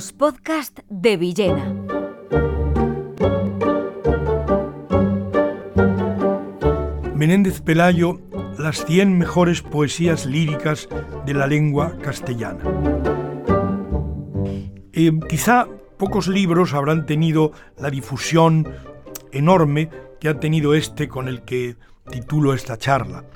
Los 0.00 0.14
podcasts 0.14 0.82
de 0.88 1.18
Villena. 1.18 1.74
Menéndez 7.14 7.60
Pelayo, 7.60 8.18
las 8.58 8.86
100 8.86 9.18
mejores 9.18 9.60
poesías 9.60 10.24
líricas 10.24 10.88
de 11.26 11.34
la 11.34 11.46
lengua 11.46 11.98
castellana. 11.98 12.64
Eh, 14.94 15.12
quizá 15.28 15.68
pocos 15.98 16.28
libros 16.28 16.72
habrán 16.72 17.04
tenido 17.04 17.52
la 17.76 17.90
difusión 17.90 18.66
enorme 19.32 19.90
que 20.18 20.30
ha 20.30 20.40
tenido 20.40 20.72
este 20.72 21.08
con 21.08 21.28
el 21.28 21.42
que 21.42 21.76
titulo 22.10 22.54
esta 22.54 22.78
charla. 22.78 23.26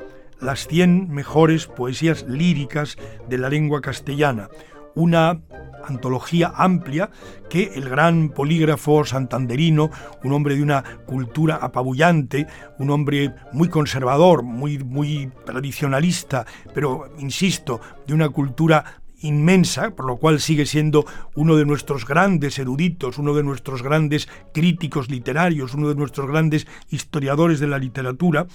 Las 0.40 0.66
100 0.66 1.10
mejores 1.10 1.66
poesías 1.66 2.24
líricas 2.26 2.96
de 3.28 3.36
la 3.36 3.50
lengua 3.50 3.82
castellana, 3.82 4.48
una 4.94 5.40
antología 5.86 6.52
amplia 6.56 7.10
que 7.50 7.72
el 7.74 7.88
gran 7.88 8.30
polígrafo 8.30 9.04
santanderino, 9.04 9.90
un 10.22 10.32
hombre 10.32 10.56
de 10.56 10.62
una 10.62 10.82
cultura 11.06 11.56
apabullante, 11.56 12.46
un 12.78 12.90
hombre 12.90 13.34
muy 13.52 13.68
conservador, 13.68 14.42
muy, 14.42 14.78
muy 14.78 15.30
tradicionalista, 15.44 16.46
pero, 16.72 17.12
insisto, 17.18 17.80
de 18.06 18.14
una 18.14 18.28
cultura 18.28 19.02
inmensa, 19.20 19.90
por 19.90 20.06
lo 20.06 20.16
cual 20.18 20.40
sigue 20.40 20.66
siendo 20.66 21.06
uno 21.34 21.56
de 21.56 21.64
nuestros 21.64 22.06
grandes 22.06 22.58
eruditos, 22.58 23.18
uno 23.18 23.34
de 23.34 23.42
nuestros 23.42 23.82
grandes 23.82 24.28
críticos 24.52 25.10
literarios, 25.10 25.74
uno 25.74 25.88
de 25.88 25.94
nuestros 25.94 26.28
grandes 26.28 26.66
historiadores 26.90 27.58
de 27.58 27.66
la 27.66 27.78
literatura, 27.78 28.46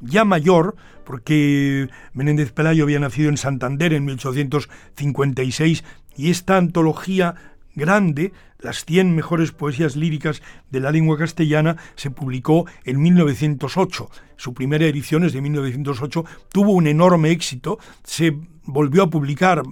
ya 0.00 0.24
mayor, 0.24 0.76
porque 1.04 1.88
Menéndez 2.12 2.52
Pelayo 2.52 2.84
había 2.84 2.98
nacido 2.98 3.28
en 3.28 3.36
Santander 3.36 3.92
en 3.92 4.04
1856, 4.04 5.84
y 6.16 6.30
esta 6.30 6.56
antología 6.56 7.34
grande, 7.74 8.32
las 8.58 8.84
100 8.84 9.14
mejores 9.14 9.52
poesías 9.52 9.96
líricas 9.96 10.42
de 10.70 10.80
la 10.80 10.90
lengua 10.90 11.18
castellana, 11.18 11.76
se 11.94 12.10
publicó 12.10 12.66
en 12.84 13.00
1908. 13.00 14.10
Su 14.36 14.54
primera 14.54 14.86
edición 14.86 15.24
es 15.24 15.32
de 15.32 15.42
1908, 15.42 16.24
tuvo 16.50 16.72
un 16.72 16.86
enorme 16.86 17.30
éxito, 17.30 17.78
se 18.02 18.36
volvió 18.64 19.04
a 19.04 19.10
publicar 19.10 19.62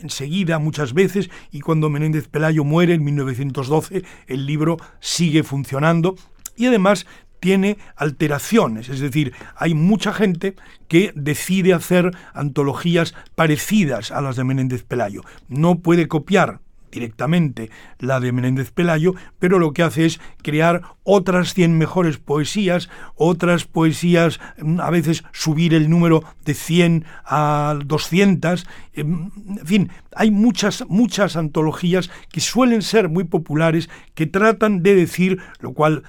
enseguida 0.00 0.58
muchas 0.58 0.94
veces 0.94 1.28
y 1.50 1.60
cuando 1.60 1.90
Menéndez 1.90 2.28
Pelayo 2.28 2.62
muere 2.62 2.94
en 2.94 3.04
1912 3.04 4.04
el 4.28 4.46
libro 4.46 4.76
sigue 5.00 5.42
funcionando 5.42 6.14
y 6.56 6.66
además 6.66 7.04
tiene 7.40 7.78
alteraciones, 7.96 8.88
es 8.88 9.00
decir, 9.00 9.32
hay 9.56 9.74
mucha 9.74 10.12
gente 10.12 10.54
que 10.88 11.12
decide 11.14 11.74
hacer 11.74 12.10
antologías 12.34 13.14
parecidas 13.34 14.10
a 14.10 14.20
las 14.20 14.36
de 14.36 14.44
Menéndez 14.44 14.82
Pelayo. 14.82 15.22
No 15.48 15.80
puede 15.80 16.08
copiar 16.08 16.60
directamente 16.90 17.70
la 17.98 18.20
de 18.20 18.32
Menéndez 18.32 18.70
Pelayo, 18.70 19.14
pero 19.38 19.58
lo 19.58 19.72
que 19.72 19.82
hace 19.82 20.06
es 20.06 20.20
crear 20.42 20.82
otras 21.04 21.54
100 21.54 21.76
mejores 21.76 22.18
poesías, 22.18 22.88
otras 23.14 23.64
poesías, 23.64 24.40
mm, 24.60 24.80
a 24.80 24.90
veces 24.90 25.24
subir 25.32 25.74
el 25.74 25.90
número 25.90 26.22
de 26.44 26.54
100 26.54 27.04
a 27.24 27.78
200, 27.84 28.66
em, 28.94 29.30
en 29.58 29.66
fin, 29.66 29.90
hay 30.14 30.30
muchas, 30.30 30.84
muchas 30.88 31.36
antologías 31.36 32.10
que 32.32 32.40
suelen 32.40 32.82
ser 32.82 33.08
muy 33.08 33.24
populares, 33.24 33.88
que 34.14 34.26
tratan 34.26 34.82
de 34.82 34.94
decir, 34.94 35.38
lo 35.60 35.72
cual 35.72 36.02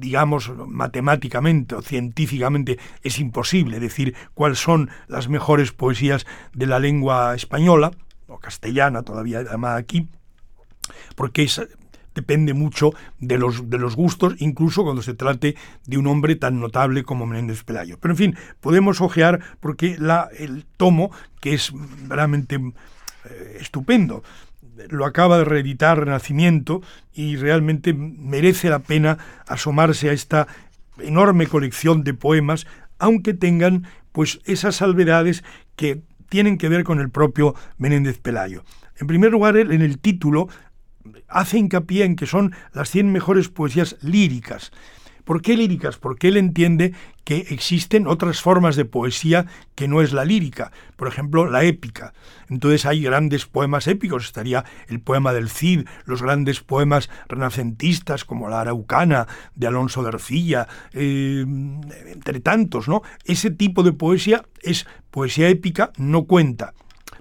digamos, 0.00 0.50
matemáticamente 0.66 1.74
o 1.74 1.82
científicamente 1.82 2.78
es 3.02 3.18
imposible 3.18 3.78
decir 3.78 4.14
cuáles 4.34 4.58
son 4.58 4.90
las 5.06 5.28
mejores 5.28 5.72
poesías 5.72 6.26
de 6.54 6.66
la 6.66 6.78
lengua 6.78 7.34
española, 7.34 7.92
o 8.26 8.38
castellana 8.38 9.02
todavía 9.02 9.42
llamada 9.42 9.76
aquí, 9.76 10.08
porque 11.16 11.46
depende 12.14 12.54
mucho 12.54 12.92
de 13.18 13.38
los, 13.38 13.68
de 13.70 13.78
los 13.78 13.94
gustos, 13.94 14.34
incluso 14.38 14.82
cuando 14.82 15.02
se 15.02 15.14
trate 15.14 15.56
de 15.86 15.98
un 15.98 16.06
hombre 16.06 16.36
tan 16.36 16.60
notable 16.60 17.04
como 17.04 17.26
Menéndez 17.26 17.62
Pelayo. 17.64 17.98
Pero 18.00 18.12
en 18.14 18.18
fin, 18.18 18.36
podemos 18.60 19.00
ojear 19.00 19.40
porque 19.60 19.96
la, 19.98 20.28
el 20.36 20.64
tomo, 20.76 21.10
que 21.40 21.54
es 21.54 21.72
realmente 22.08 22.56
eh, 22.56 23.58
estupendo, 23.60 24.22
lo 24.88 25.04
acaba 25.04 25.38
de 25.38 25.44
reeditar 25.44 25.98
Renacimiento 25.98 26.82
y 27.12 27.36
realmente 27.36 27.92
merece 27.92 28.68
la 28.68 28.80
pena 28.80 29.18
asomarse 29.46 30.10
a 30.10 30.12
esta 30.12 30.48
enorme 30.98 31.46
colección 31.46 32.04
de 32.04 32.14
poemas, 32.14 32.66
aunque 32.98 33.34
tengan 33.34 33.86
pues 34.12 34.40
esas 34.44 34.76
salvedades 34.76 35.44
que 35.76 36.02
tienen 36.28 36.58
que 36.58 36.68
ver 36.68 36.84
con 36.84 37.00
el 37.00 37.10
propio 37.10 37.54
Menéndez 37.78 38.18
Pelayo. 38.18 38.64
En 38.98 39.06
primer 39.06 39.32
lugar, 39.32 39.56
en 39.56 39.82
el 39.82 39.98
título 39.98 40.48
hace 41.28 41.58
hincapié 41.58 42.04
en 42.04 42.16
que 42.16 42.26
son 42.26 42.54
las 42.72 42.90
100 42.90 43.12
mejores 43.12 43.48
poesías 43.48 43.96
líricas. 44.02 44.72
¿Por 45.24 45.42
qué 45.42 45.56
líricas? 45.56 45.96
Porque 45.96 46.28
él 46.28 46.36
entiende 46.36 46.92
que 47.24 47.46
existen 47.50 48.06
otras 48.06 48.40
formas 48.40 48.76
de 48.76 48.84
poesía 48.84 49.46
que 49.74 49.88
no 49.88 50.00
es 50.00 50.12
la 50.12 50.24
lírica, 50.24 50.72
por 50.96 51.08
ejemplo, 51.08 51.48
la 51.48 51.64
épica. 51.64 52.12
Entonces 52.48 52.86
hay 52.86 53.02
grandes 53.02 53.46
poemas 53.46 53.86
épicos, 53.86 54.24
estaría 54.24 54.64
el 54.88 55.00
poema 55.00 55.32
del 55.32 55.48
Cid, 55.48 55.86
los 56.04 56.22
grandes 56.22 56.60
poemas 56.60 57.08
renacentistas 57.28 58.24
como 58.24 58.48
la 58.48 58.60
Araucana 58.60 59.28
de 59.54 59.66
Alonso 59.66 60.02
de 60.02 60.08
Ercilla, 60.08 60.66
eh, 60.92 61.44
entre 62.06 62.40
tantos, 62.40 62.88
¿no? 62.88 63.02
Ese 63.24 63.50
tipo 63.50 63.82
de 63.82 63.92
poesía 63.92 64.44
es 64.62 64.86
poesía 65.10 65.48
épica, 65.48 65.92
no 65.96 66.24
cuenta 66.24 66.74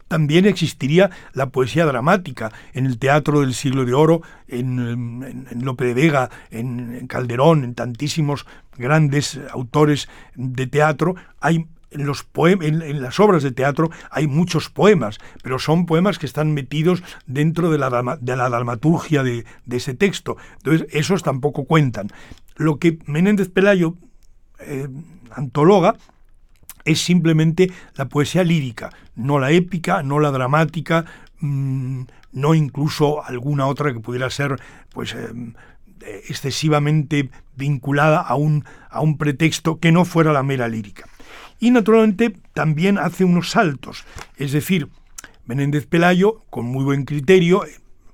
también 0.09 0.45
existiría 0.45 1.11
la 1.33 1.49
poesía 1.49 1.85
dramática 1.85 2.51
en 2.73 2.85
el 2.85 2.97
teatro 2.97 3.39
del 3.39 3.53
siglo 3.53 3.85
de 3.85 3.93
oro, 3.93 4.21
en, 4.47 5.45
Lope 5.61 5.85
de 5.85 5.93
Vega, 5.93 6.29
en, 6.51 7.07
Calderón, 7.07 7.63
en 7.63 7.75
tantísimos 7.75 8.45
grandes 8.75 9.39
autores 9.51 10.09
de 10.35 10.67
teatro. 10.67 11.15
Hay 11.39 11.67
en, 11.91 12.05
los 12.05 12.27
en, 12.35 13.01
las 13.01 13.19
obras 13.19 13.43
de 13.43 13.51
teatro 13.51 13.89
hay 14.11 14.27
muchos 14.27 14.69
poemas, 14.69 15.19
pero 15.41 15.59
son 15.59 15.85
poemas 15.85 16.19
que 16.19 16.25
están 16.25 16.53
metidos 16.53 17.03
dentro 17.25 17.71
de 17.71 17.77
la, 17.77 18.17
de 18.19 18.35
la 18.35 18.49
dramaturgia 18.49 19.23
de, 19.23 19.45
ese 19.69 19.93
texto. 19.93 20.37
Entonces, 20.57 20.87
esos 20.91 21.23
tampoco 21.23 21.65
cuentan. 21.65 22.09
Lo 22.57 22.77
que 22.77 22.99
Menéndez 23.05 23.49
Pelayo 23.49 23.95
eh, 24.59 24.87
antologa 25.31 25.95
es 26.85 27.01
simplemente 27.01 27.71
la 27.95 28.09
poesía 28.09 28.43
lírica, 28.43 28.89
no 29.15 29.39
la 29.39 29.51
épica, 29.51 30.03
no 30.03 30.19
la 30.19 30.31
dramática, 30.31 31.05
mm, 31.39 32.03
no 32.31 32.53
incluso 32.53 33.23
alguna 33.23 33.67
otra 33.67 33.93
que 33.93 33.99
pudiera 33.99 34.29
ser 34.29 34.59
pues 34.93 35.13
em, 35.13 35.53
excesivamente 36.27 37.29
vinculada 37.55 38.21
a 38.21 38.35
un, 38.35 38.65
a 38.89 39.01
un 39.01 39.17
pretexto 39.17 39.79
que 39.79 39.91
no 39.91 40.05
fuera 40.05 40.33
la 40.33 40.43
mera 40.43 40.67
lírica. 40.67 41.07
Y 41.59 41.71
naturalmente 41.71 42.35
también 42.53 42.97
hace 42.97 43.25
unos 43.25 43.51
saltos, 43.51 44.05
es 44.37 44.51
decir, 44.51 44.87
Menéndez 45.45 45.87
Pelayo, 45.87 46.41
con 46.49 46.65
muy 46.65 46.83
buen 46.83 47.05
criterio, 47.05 47.63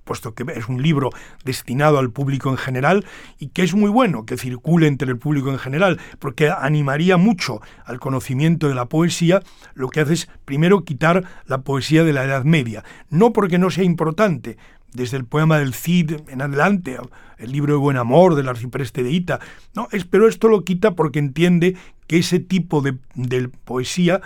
puesto 0.05 0.33
que 0.33 0.45
es 0.55 0.69
un 0.69 0.81
libro 0.81 1.09
destinado 1.43 1.99
al 1.99 2.11
público 2.11 2.49
en 2.49 2.57
general 2.57 3.05
y 3.37 3.47
que 3.47 3.63
es 3.63 3.75
muy 3.75 3.89
bueno 3.89 4.25
que 4.25 4.37
circule 4.37 4.87
entre 4.87 5.09
el 5.09 5.17
público 5.17 5.51
en 5.51 5.59
general, 5.59 5.99
porque 6.19 6.49
animaría 6.49 7.17
mucho 7.17 7.61
al 7.83 7.99
conocimiento 7.99 8.69
de 8.69 8.75
la 8.75 8.85
poesía, 8.85 9.41
lo 9.73 9.89
que 9.89 9.99
hace 9.99 10.13
es 10.13 10.29
primero 10.45 10.85
quitar 10.85 11.25
la 11.45 11.61
poesía 11.61 12.03
de 12.03 12.13
la 12.13 12.23
Edad 12.23 12.45
Media, 12.45 12.85
no 13.09 13.33
porque 13.33 13.57
no 13.57 13.69
sea 13.69 13.83
importante, 13.83 14.57
desde 14.93 15.17
el 15.17 15.25
poema 15.25 15.59
del 15.59 15.73
Cid 15.73 16.13
en 16.29 16.41
adelante, 16.41 16.97
el 17.37 17.51
libro 17.51 17.73
de 17.73 17.79
Buen 17.79 17.97
Amor 17.97 18.35
del 18.35 18.47
arcipreste 18.47 19.03
de 19.03 19.11
Ita. 19.11 19.39
No, 19.75 19.89
es, 19.91 20.05
pero 20.05 20.27
esto 20.27 20.47
lo 20.47 20.63
quita 20.63 20.95
porque 20.95 21.19
entiende 21.19 21.75
que 22.07 22.17
ese 22.17 22.39
tipo 22.39 22.81
de, 22.81 22.97
de 23.13 23.49
poesía 23.49 24.21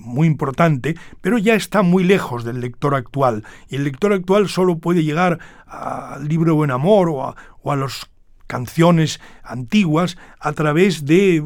muy 0.00 0.26
importante, 0.26 0.96
pero 1.20 1.38
ya 1.38 1.54
está 1.54 1.82
muy 1.82 2.04
lejos 2.04 2.44
del 2.44 2.60
lector 2.60 2.94
actual. 2.94 3.44
Y 3.68 3.76
el 3.76 3.84
lector 3.84 4.12
actual 4.12 4.48
solo 4.48 4.78
puede 4.78 5.04
llegar 5.04 5.38
al 5.66 6.26
libro 6.26 6.52
de 6.52 6.56
Buen 6.56 6.70
Amor 6.70 7.08
o 7.08 7.24
a, 7.24 7.36
o 7.62 7.74
las 7.76 8.06
canciones 8.46 9.20
antiguas 9.42 10.16
a 10.38 10.52
través 10.52 11.04
de, 11.04 11.42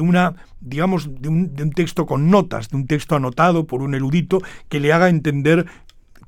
una 0.00 0.34
digamos 0.60 1.20
de 1.20 1.28
un, 1.28 1.54
de 1.54 1.62
un 1.64 1.72
texto 1.72 2.06
con 2.06 2.30
notas, 2.30 2.70
de 2.70 2.76
un 2.76 2.86
texto 2.86 3.16
anotado 3.16 3.66
por 3.66 3.82
un 3.82 3.94
erudito 3.94 4.40
que 4.68 4.80
le 4.80 4.92
haga 4.92 5.08
entender 5.08 5.66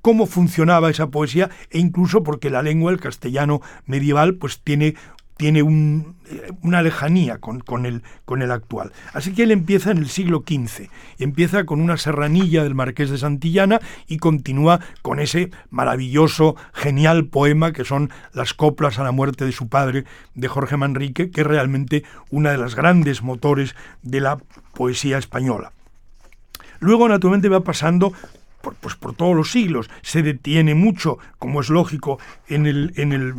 cómo 0.02 0.26
funcionaba 0.26 0.90
esa 0.90 1.08
poesía 1.08 1.50
e 1.70 1.78
incluso 1.78 2.22
porque 2.22 2.50
la 2.50 2.62
lengua, 2.62 2.92
el 2.92 3.00
castellano 3.00 3.60
medieval, 3.86 4.34
pues 4.34 4.60
tiene 4.60 4.94
tiene 5.38 5.60
eh, 5.60 6.52
una 6.62 6.82
lejanía 6.82 7.38
con, 7.38 7.86
el, 7.86 8.50
actual. 8.50 8.92
Así 9.14 9.32
que 9.32 9.44
él 9.44 9.52
empieza 9.52 9.92
en 9.92 9.98
el 9.98 10.08
siglo 10.08 10.44
XV, 10.46 10.90
empieza 11.18 11.64
con 11.64 11.80
una 11.80 11.96
serranilla 11.96 12.64
del 12.64 12.74
Marqués 12.74 13.08
de 13.08 13.18
Santillana 13.18 13.80
y 14.08 14.18
continúa 14.18 14.80
con 15.00 15.20
ese 15.20 15.50
maravilloso, 15.70 16.56
genial 16.74 17.26
poema 17.26 17.72
que 17.72 17.84
son 17.84 18.10
las 18.34 18.52
coplas 18.52 18.98
a 18.98 19.04
la 19.04 19.12
muerte 19.12 19.44
de 19.44 19.52
su 19.52 19.68
padre, 19.68 20.04
de 20.34 20.48
Jorge 20.48 20.76
Manrique, 20.76 21.30
que 21.30 21.40
es 21.42 21.46
realmente 21.46 22.02
una 22.30 22.50
de 22.50 22.58
las 22.58 22.74
grandes 22.74 23.22
motores 23.22 23.76
de 24.02 24.20
la 24.20 24.38
poesía 24.74 25.18
española. 25.18 25.72
Luego, 26.80 27.08
naturalmente, 27.08 27.48
va 27.48 27.60
pasando 27.60 28.12
pues 28.80 28.96
por 28.96 29.14
todos 29.14 29.36
los 29.36 29.52
siglos. 29.52 29.88
Se 30.02 30.22
detiene 30.22 30.74
mucho, 30.74 31.18
como 31.38 31.60
es 31.60 31.70
lógico, 31.70 32.18
en 32.48 32.66
el, 32.66 32.92
en 32.96 33.12
el 33.12 33.34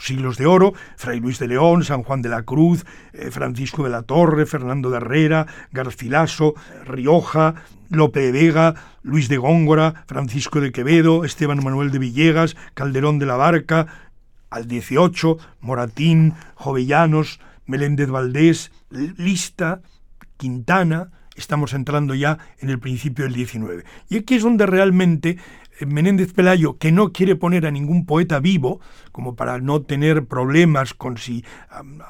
siglos 0.00 0.36
de 0.36 0.46
oro, 0.46 0.72
Fray 0.96 1.20
Luis 1.20 1.38
de 1.38 1.48
León, 1.48 1.84
San 1.84 2.02
Juan 2.02 2.22
de 2.22 2.28
la 2.28 2.42
Cruz, 2.42 2.84
eh, 3.12 3.30
Francisco 3.30 3.84
de 3.84 3.90
la 3.90 4.02
Torre, 4.02 4.46
Fernando 4.46 4.90
de 4.90 4.98
Herrera, 4.98 5.46
Garcilaso, 5.72 6.54
Rioja, 6.84 7.54
Lope 7.90 8.20
de 8.20 8.32
Vega, 8.32 8.74
Luis 9.02 9.28
de 9.28 9.36
Góngora, 9.36 10.04
Francisco 10.06 10.60
de 10.60 10.72
Quevedo, 10.72 11.24
Esteban 11.24 11.62
Manuel 11.62 11.90
de 11.90 11.98
Villegas, 11.98 12.56
Calderón 12.74 13.18
de 13.18 13.26
la 13.26 13.36
Barca, 13.36 13.86
al 14.50 14.66
18, 14.66 15.38
Moratín, 15.60 16.34
Jovellanos, 16.54 17.40
Meléndez 17.66 18.08
Valdés, 18.08 18.72
Lista, 18.90 19.80
Quintana, 20.36 21.10
estamos 21.36 21.72
entrando 21.72 22.14
ya 22.14 22.38
en 22.58 22.70
el 22.70 22.78
principio 22.78 23.24
del 23.24 23.34
19. 23.34 23.84
Y 24.08 24.18
aquí 24.18 24.36
es 24.36 24.42
donde 24.42 24.66
realmente 24.66 25.38
Menéndez 25.86 26.32
Pelayo, 26.32 26.78
que 26.78 26.92
no 26.92 27.12
quiere 27.12 27.36
poner 27.36 27.66
a 27.66 27.70
ningún 27.70 28.06
poeta 28.06 28.40
vivo, 28.40 28.80
como 29.12 29.36
para 29.36 29.58
no 29.58 29.82
tener 29.82 30.26
problemas 30.26 30.94
con 30.94 31.18
si 31.18 31.44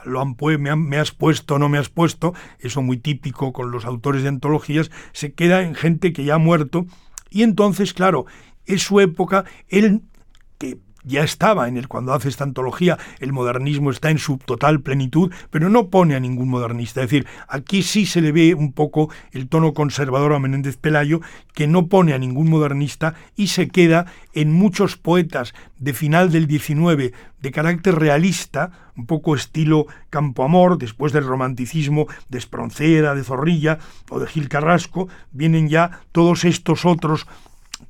lo 0.04 0.20
han, 0.20 0.36
me, 0.60 0.76
me, 0.76 0.96
has 0.98 1.12
puesto 1.12 1.54
o 1.54 1.58
no 1.58 1.68
me 1.68 1.78
has 1.78 1.88
puesto, 1.88 2.34
eso 2.58 2.82
muy 2.82 2.96
típico 2.96 3.52
con 3.52 3.70
los 3.70 3.84
autores 3.84 4.22
de 4.22 4.28
antologías, 4.28 4.90
se 5.12 5.32
queda 5.32 5.62
en 5.62 5.74
gente 5.74 6.12
que 6.12 6.24
ya 6.24 6.34
ha 6.34 6.38
muerto, 6.38 6.86
y 7.30 7.42
entonces, 7.42 7.94
claro, 7.94 8.26
es 8.66 8.82
su 8.82 9.00
época, 9.00 9.44
él 9.68 10.02
ya 11.04 11.22
estaba 11.22 11.68
en 11.68 11.76
el 11.76 11.88
cuando 11.88 12.12
hace 12.12 12.28
esta 12.28 12.44
antología, 12.44 12.98
el 13.18 13.32
modernismo 13.32 13.90
está 13.90 14.10
en 14.10 14.18
su 14.18 14.38
total 14.38 14.80
plenitud, 14.80 15.32
pero 15.50 15.70
no 15.70 15.88
pone 15.88 16.14
a 16.14 16.20
ningún 16.20 16.48
modernista. 16.48 17.02
Es 17.02 17.10
decir, 17.10 17.26
aquí 17.48 17.82
sí 17.82 18.06
se 18.06 18.20
le 18.20 18.32
ve 18.32 18.54
un 18.54 18.72
poco 18.72 19.10
el 19.32 19.48
tono 19.48 19.74
conservador 19.74 20.34
a 20.34 20.38
Menéndez 20.38 20.76
Pelayo, 20.76 21.20
que 21.54 21.66
no 21.66 21.86
pone 21.86 22.12
a 22.12 22.18
ningún 22.18 22.50
modernista 22.50 23.14
y 23.36 23.48
se 23.48 23.68
queda 23.68 24.06
en 24.32 24.52
muchos 24.52 24.96
poetas 24.96 25.54
de 25.78 25.92
final 25.92 26.30
del 26.30 26.48
XIX 26.48 27.12
de 27.40 27.50
carácter 27.52 27.94
realista, 27.96 28.70
un 28.96 29.06
poco 29.06 29.34
estilo 29.34 29.86
Campo 30.10 30.44
Amor, 30.44 30.78
después 30.78 31.12
del 31.12 31.24
romanticismo 31.24 32.06
de 32.28 32.38
Espronceda, 32.38 33.14
de 33.14 33.24
Zorrilla 33.24 33.78
o 34.10 34.20
de 34.20 34.26
Gil 34.26 34.48
Carrasco, 34.48 35.08
vienen 35.32 35.68
ya 35.68 36.02
todos 36.12 36.44
estos 36.44 36.84
otros 36.84 37.26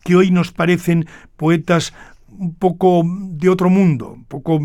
que 0.04 0.16
hoy 0.16 0.30
nos 0.30 0.52
parecen 0.52 1.06
poetas 1.36 1.92
un 2.40 2.54
poco 2.54 3.02
de 3.04 3.50
otro 3.50 3.68
mundo, 3.68 4.12
un 4.12 4.24
poco, 4.24 4.58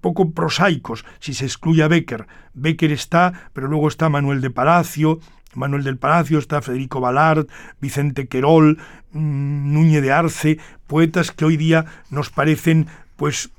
poco 0.00 0.30
prosaicos, 0.30 1.04
si 1.18 1.34
se 1.34 1.44
excluye 1.44 1.82
a 1.82 1.88
Becker. 1.88 2.28
Becker 2.54 2.92
está, 2.92 3.32
pero 3.52 3.66
luego 3.66 3.88
está 3.88 4.08
Manuel 4.08 4.40
de 4.40 4.50
Palacio, 4.50 5.18
Manuel 5.54 5.82
del 5.82 5.96
Palacio, 5.96 6.38
está 6.38 6.62
Federico 6.62 7.00
Ballard, 7.00 7.48
Vicente 7.80 8.28
Querol, 8.28 8.78
mm, 9.10 9.72
Núñez 9.72 10.02
de 10.02 10.12
Arce, 10.12 10.58
poetas 10.86 11.32
que 11.32 11.44
hoy 11.44 11.56
día 11.56 11.84
nos 12.10 12.30
parecen, 12.30 12.86
pues, 13.16 13.50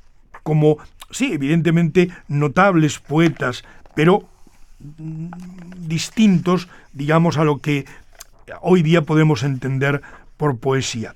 como, 0.44 0.78
sí, 1.12 1.34
evidentemente 1.34 2.10
notables 2.30 3.00
poetas, 3.00 3.66
pero 3.96 4.30
mm, 4.80 5.32
distintos, 5.90 6.70
digamos, 6.94 7.38
a 7.38 7.44
lo 7.44 7.60
que 7.60 7.86
hoy 8.62 8.82
día 8.82 9.02
podemos 9.02 9.44
entender 9.44 10.02
por 10.38 10.58
poesía. 10.58 11.16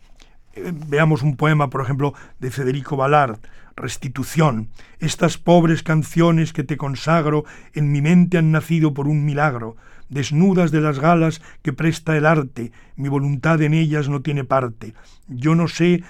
Veamos 0.55 1.23
un 1.23 1.35
poema, 1.35 1.69
por 1.69 1.81
ejemplo, 1.81 2.13
de 2.39 2.51
Federico 2.51 2.95
Ballard, 2.95 3.39
Restitución. 3.75 4.69
Estas 4.99 5.37
pobres 5.37 5.81
canciones 5.83 6.53
que 6.53 6.63
te 6.63 6.77
consagro 6.77 7.43
en 7.73 7.91
mi 7.91 8.01
mente 8.01 8.37
han 8.37 8.51
nacido 8.51 8.93
por 8.93 9.07
un 9.07 9.25
milagro, 9.25 9.75
desnudas 10.09 10.71
de 10.71 10.81
las 10.81 10.99
galas 10.99 11.41
que 11.61 11.73
presta 11.73 12.15
el 12.15 12.25
arte, 12.25 12.71
mi 12.95 13.09
voluntad 13.09 13.61
en 13.61 13.73
ellas 13.73 14.09
no 14.09 14.21
tiene 14.21 14.43
parte. 14.43 14.93
Yo 15.27 15.55
no 15.55 15.67
sé 15.67 16.03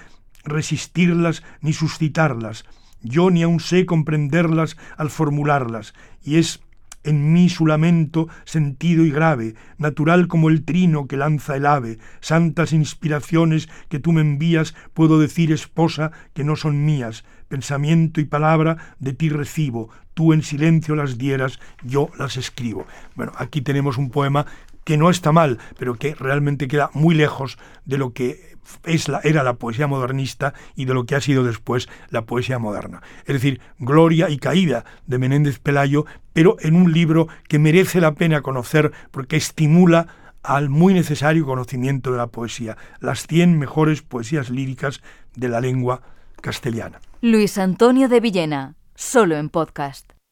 resistirlas 0.44 1.42
ni 1.62 1.72
suscitarlas, 1.72 2.64
yo 3.02 3.30
ni 3.30 3.42
aun 3.42 3.60
sé 3.60 3.86
comprenderlas 3.86 4.76
al 4.96 5.10
formularlas, 5.10 5.94
y 6.22 6.36
es 6.36 6.60
en 7.04 7.32
mí 7.32 7.48
su 7.48 7.66
lamento 7.66 8.28
sentido 8.44 9.04
y 9.04 9.10
grave, 9.10 9.54
natural 9.78 10.26
como 10.26 10.48
el 10.48 10.64
trino 10.64 11.06
que 11.06 11.16
lanza 11.16 11.56
el 11.56 11.66
ave, 11.66 11.98
santas 12.20 12.72
inspiraciones 12.72 13.68
que 13.88 14.00
tú 14.00 14.12
me 14.12 14.22
envías, 14.22 14.74
puedo 14.94 15.18
decir, 15.18 15.52
esposa, 15.52 16.10
que 16.32 16.44
no 16.44 16.56
son 16.56 16.84
mías, 16.84 17.24
pensamiento 17.48 18.20
y 18.20 18.24
palabra 18.24 18.94
de 18.98 19.12
ti 19.12 19.28
recibo, 19.28 19.90
tú 20.14 20.32
en 20.32 20.42
silencio 20.42 20.96
las 20.96 21.18
dieras, 21.18 21.60
yo 21.82 22.08
las 22.18 22.36
escribo. 22.36 22.86
Bueno, 23.14 23.32
aquí 23.36 23.60
tenemos 23.60 23.98
un 23.98 24.10
poema 24.10 24.46
que 24.84 24.96
no 24.96 25.10
está 25.10 25.32
mal, 25.32 25.58
pero 25.78 25.94
que 25.94 26.14
realmente 26.14 26.68
queda 26.68 26.90
muy 26.94 27.14
lejos 27.14 27.58
de 27.84 27.98
lo 27.98 28.12
que 28.12 28.54
es 28.84 29.08
la, 29.08 29.20
era 29.24 29.42
la 29.42 29.54
poesía 29.54 29.86
modernista 29.86 30.54
y 30.74 30.84
de 30.84 30.94
lo 30.94 31.04
que 31.04 31.14
ha 31.14 31.20
sido 31.20 31.44
después 31.44 31.88
la 32.10 32.22
poesía 32.22 32.58
moderna. 32.58 33.02
Es 33.26 33.34
decir, 33.34 33.60
Gloria 33.78 34.30
y 34.30 34.38
Caída 34.38 34.84
de 35.06 35.18
Menéndez 35.18 35.58
Pelayo, 35.58 36.06
pero 36.32 36.56
en 36.60 36.76
un 36.76 36.92
libro 36.92 37.28
que 37.48 37.58
merece 37.58 38.00
la 38.00 38.14
pena 38.14 38.42
conocer 38.42 38.92
porque 39.10 39.36
estimula 39.36 40.06
al 40.42 40.68
muy 40.68 40.92
necesario 40.92 41.46
conocimiento 41.46 42.12
de 42.12 42.18
la 42.18 42.26
poesía, 42.26 42.76
las 43.00 43.26
100 43.26 43.58
mejores 43.58 44.02
poesías 44.02 44.50
líricas 44.50 45.00
de 45.34 45.48
la 45.48 45.60
lengua 45.60 46.02
castellana. 46.40 47.00
Luis 47.22 47.56
Antonio 47.56 48.08
de 48.08 48.20
Villena, 48.20 48.74
solo 48.94 49.36
en 49.36 49.48
podcast. 49.48 50.13